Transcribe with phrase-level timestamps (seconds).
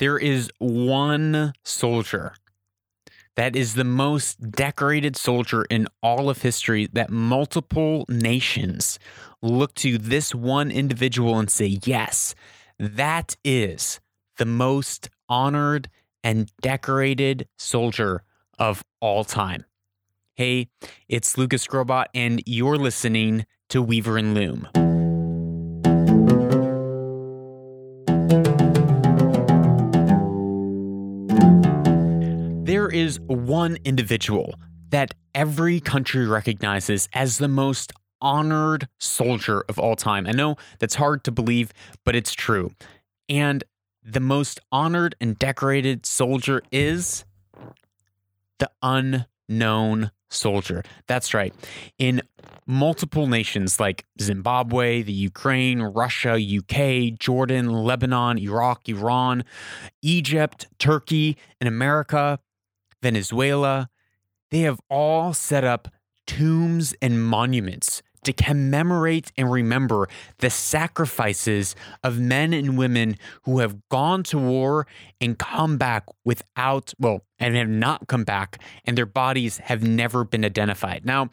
[0.00, 2.32] There is one soldier
[3.36, 8.98] that is the most decorated soldier in all of history that multiple nations
[9.42, 12.34] look to this one individual and say, yes,
[12.78, 14.00] that is
[14.38, 15.90] the most honored
[16.24, 18.22] and decorated soldier
[18.58, 19.66] of all time.
[20.34, 20.68] Hey,
[21.10, 24.89] it's Lucas Skrobot, and you're listening to Weaver and Loom.
[32.90, 34.54] There is one individual
[34.88, 40.26] that every country recognizes as the most honored soldier of all time.
[40.26, 41.72] I know that's hard to believe,
[42.04, 42.72] but it's true.
[43.28, 43.62] And
[44.02, 47.24] the most honored and decorated soldier is
[48.58, 50.82] the unknown soldier.
[51.06, 51.54] That's right.
[51.96, 52.22] In
[52.66, 59.44] multiple nations like Zimbabwe, the Ukraine, Russia, UK, Jordan, Lebanon, Iraq, Iran,
[60.02, 62.40] Egypt, Turkey, and America,
[63.02, 63.90] Venezuela,
[64.50, 65.88] they have all set up
[66.26, 73.76] tombs and monuments to commemorate and remember the sacrifices of men and women who have
[73.88, 74.86] gone to war
[75.20, 80.24] and come back without, well, and have not come back, and their bodies have never
[80.24, 81.04] been identified.
[81.04, 81.30] Now,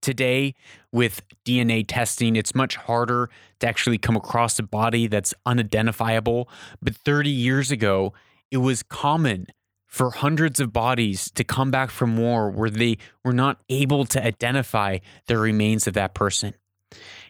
[0.00, 0.54] today,
[0.92, 3.28] with DNA testing, it's much harder
[3.60, 6.48] to actually come across a body that's unidentifiable.
[6.80, 8.12] But 30 years ago,
[8.50, 9.48] it was common
[9.88, 14.24] for hundreds of bodies to come back from war where they were not able to
[14.24, 16.54] identify the remains of that person.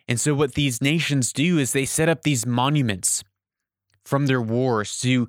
[0.08, 3.22] And so, what these nations do is they set up these monuments
[4.04, 5.28] from their wars to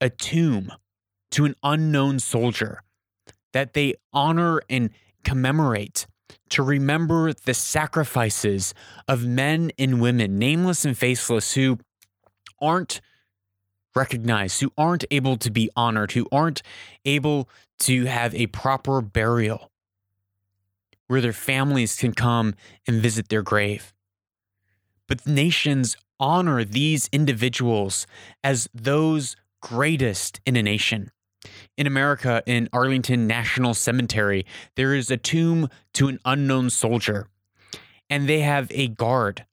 [0.00, 0.72] a tomb
[1.30, 2.82] to an unknown soldier
[3.52, 4.90] that they honor and
[5.24, 6.06] commemorate
[6.50, 8.74] to remember the sacrifices
[9.08, 11.78] of men and women, nameless and faceless, who
[12.60, 13.00] aren't
[13.94, 16.62] recognized, who aren't able to be honored, who aren't
[17.04, 17.48] able
[17.80, 19.70] to have a proper burial
[21.08, 22.54] where their families can come
[22.86, 23.92] and visit their grave.
[25.08, 28.06] But nations honor these individuals
[28.42, 31.10] as those greatest in a nation.
[31.76, 37.28] In America, in Arlington National Cemetery, there is a tomb to an unknown soldier,
[38.08, 39.44] and they have a guard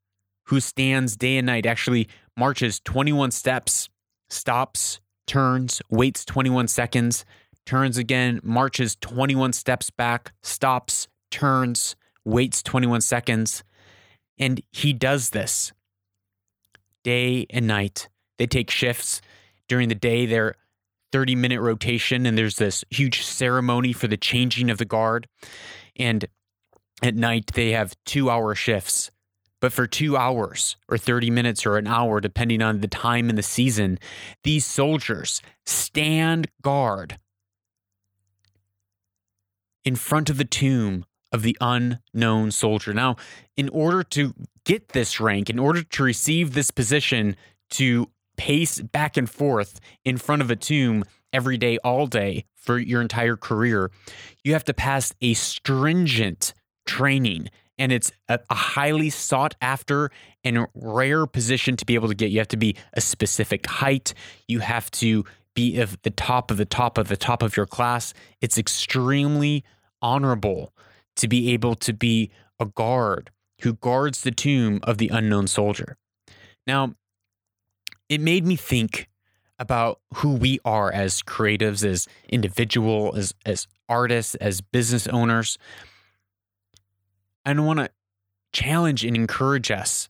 [0.45, 2.07] who stands day and night, actually
[2.37, 3.89] marches 21 steps
[4.29, 7.25] stops, turns, waits 21 seconds,
[7.65, 11.95] turns again, marches 21 steps back, stops, turns,
[12.25, 13.63] waits 21 seconds.
[14.37, 15.71] And he does this
[17.03, 18.09] day and night.
[18.37, 19.21] They take shifts.
[19.67, 20.55] During the day, they're
[21.11, 25.27] 30 minute rotation, and there's this huge ceremony for the changing of the guard.
[25.95, 26.25] And
[27.03, 29.11] at night, they have two hour shifts.
[29.61, 33.37] But for two hours or 30 minutes or an hour, depending on the time and
[33.37, 33.99] the season,
[34.43, 37.19] these soldiers stand guard
[39.83, 42.93] in front of the tomb of the unknown soldier.
[42.93, 43.17] Now,
[43.55, 44.33] in order to
[44.65, 47.35] get this rank, in order to receive this position,
[47.71, 52.79] to pace back and forth in front of a tomb every day, all day for
[52.79, 53.91] your entire career,
[54.43, 56.53] you have to pass a stringent
[56.85, 60.11] training and it's a, highly sought after
[60.43, 62.29] and rare position to be able to get.
[62.29, 64.13] You have to be a specific height.
[64.47, 65.23] You have to
[65.55, 68.13] be of the top of the top of the top of your class.
[68.41, 69.63] It's extremely
[70.01, 70.73] honorable
[71.15, 72.29] to be able to be
[72.59, 73.31] a guard
[73.61, 75.97] who guards the tomb of the unknown soldier.
[76.67, 76.95] Now,
[78.07, 79.09] it made me think
[79.57, 85.57] about who we are as creatives, as individual, as as artists, as business owners.
[87.45, 87.89] And want to
[88.51, 90.09] challenge and encourage us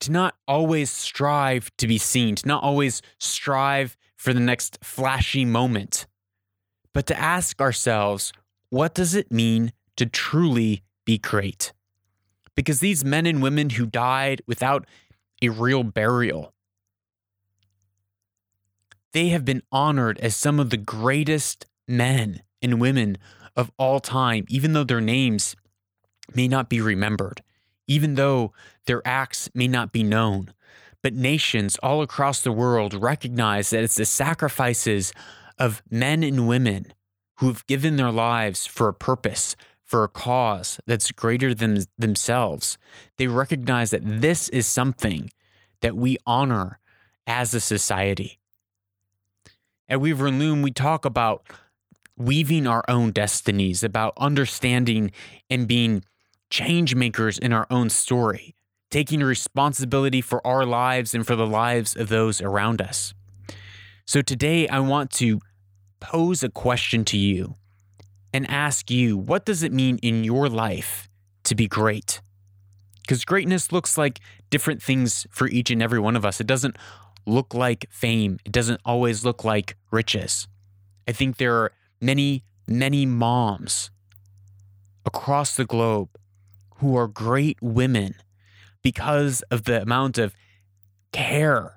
[0.00, 5.44] to not always strive to be seen, to not always strive for the next flashy
[5.44, 6.06] moment,
[6.92, 8.32] but to ask ourselves,
[8.70, 11.72] what does it mean to truly be great?
[12.54, 14.86] Because these men and women who died without
[15.42, 16.52] a real burial,
[19.12, 23.16] they have been honored as some of the greatest men and women
[23.56, 25.56] of all time, even though their names
[26.34, 27.42] may not be remembered,
[27.86, 28.52] even though
[28.86, 30.52] their acts may not be known.
[31.02, 35.12] But nations all across the world recognize that it's the sacrifices
[35.58, 36.92] of men and women
[37.36, 39.54] who've given their lives for a purpose,
[39.84, 42.78] for a cause that's greater than themselves.
[43.16, 45.30] They recognize that this is something
[45.80, 46.78] that we honor
[47.26, 48.38] as a society.
[49.88, 51.46] At Weaver and Loom, we talk about
[52.16, 55.12] weaving our own destinies, about understanding
[55.48, 56.04] and being
[56.50, 58.54] change makers in our own story,
[58.90, 63.14] taking responsibility for our lives and for the lives of those around us.
[64.06, 65.40] So today I want to
[66.00, 67.56] pose a question to you
[68.32, 71.08] and ask you what does it mean in your life
[71.44, 72.20] to be great?
[73.02, 76.40] Because greatness looks like different things for each and every one of us.
[76.40, 76.76] It doesn't
[77.26, 80.48] look like fame, it doesn't always look like riches.
[81.06, 83.90] I think there are many, many moms
[85.04, 86.08] across the globe
[86.78, 88.14] who are great women
[88.82, 90.34] because of the amount of
[91.12, 91.76] care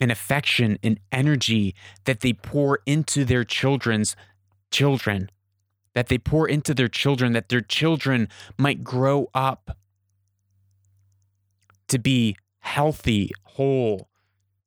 [0.00, 1.74] and affection and energy
[2.04, 4.14] that they pour into their children's
[4.70, 5.30] children,
[5.94, 9.76] that they pour into their children, that their children might grow up
[11.88, 14.08] to be healthy, whole,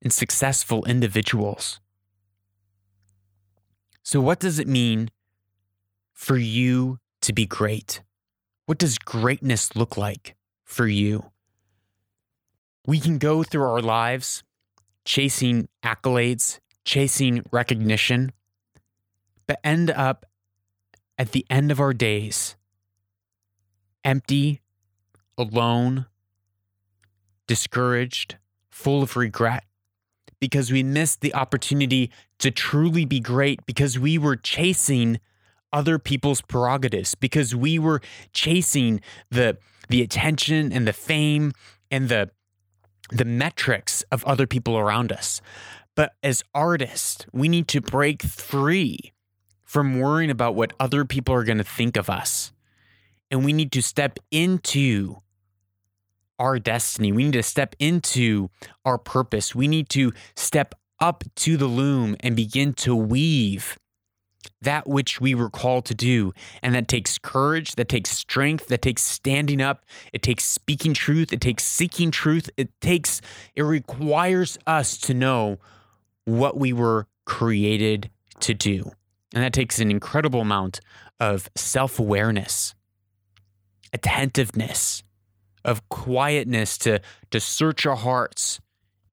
[0.02, 1.80] and successful individuals.
[4.04, 5.10] So, what does it mean
[6.14, 8.02] for you to be great?
[8.72, 11.26] What does greatness look like for you?
[12.88, 14.44] We can go through our lives
[15.04, 18.32] chasing accolades, chasing recognition,
[19.46, 20.26] but end up
[21.18, 22.56] at the end of our days
[24.06, 24.62] empty,
[25.38, 26.06] alone,
[27.48, 28.38] discouraged,
[28.70, 29.66] full of regret
[30.40, 32.10] because we missed the opportunity
[32.40, 35.20] to truly be great because we were chasing
[35.74, 38.02] other people's prerogatives because we were
[38.34, 39.58] chasing the
[39.90, 41.52] the attention and the fame
[41.90, 42.30] and the
[43.10, 45.42] the metrics of other people around us.
[45.96, 49.12] But as artists, we need to break free
[49.64, 52.54] from worrying about what other people are going to think of us.
[53.30, 55.22] And we need to step into
[56.40, 57.12] our destiny.
[57.12, 58.50] We need to step into
[58.84, 59.54] our purpose.
[59.54, 63.78] We need to step up to the loom and begin to weave
[64.62, 66.34] that which we were called to do.
[66.62, 71.34] And that takes courage, that takes strength, that takes standing up, it takes speaking truth,
[71.34, 72.50] it takes seeking truth.
[72.58, 73.22] It takes,
[73.56, 75.60] it requires us to know
[76.26, 78.10] what we were created
[78.42, 78.92] to do.
[79.34, 80.82] And that takes an incredible amount
[81.20, 82.76] of self awareness,
[83.94, 85.04] attentiveness,
[85.64, 87.00] of quietness to,
[87.30, 88.60] to search our hearts,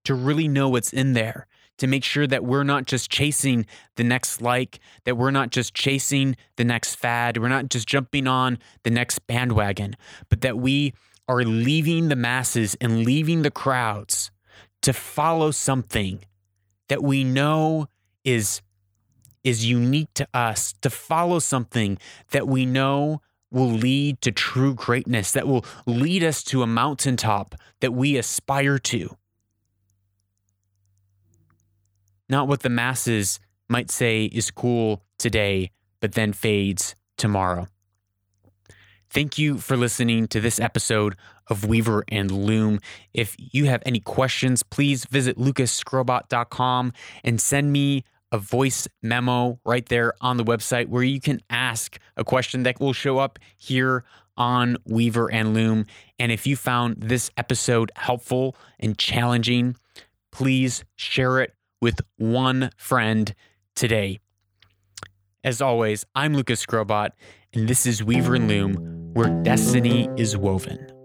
[0.05, 1.47] to really know what's in there
[1.79, 3.67] to make sure that we're not just chasing
[3.97, 8.27] the next like, that we're not just chasing the next fad, we're not just jumping
[8.27, 9.97] on the next bandwagon,
[10.29, 10.93] but that we
[11.29, 14.31] are leaving the masses and leaving the crowds
[14.83, 16.21] to follow something
[16.89, 17.87] that we know
[18.25, 18.63] is
[19.45, 21.97] is unique to us, to follow something
[22.33, 23.21] that we know
[23.51, 28.79] will lead to true greatness, that will lead us to a mountaintop that we aspire
[28.79, 29.17] to.
[32.29, 35.71] Not what the masses might say is cool today,
[36.01, 37.69] but then fades tomorrow.
[39.11, 41.17] Thank you for listening to this episode
[41.47, 42.79] of Weaver and Loom.
[43.15, 46.93] If you have any questions, please visit lucasskrobot.com
[47.25, 51.99] and send me a voice memo right there on the website where you can ask
[52.19, 54.05] a question that will show up here
[54.37, 55.87] on Weaver and Loom.
[56.19, 59.77] And if you found this episode helpful and challenging,
[60.31, 63.35] please share it with one friend
[63.75, 64.19] today.
[65.45, 67.11] As always, I'm Lucas Skrobot,
[67.55, 70.98] and this is Weaver and Loom, where destiny is woven.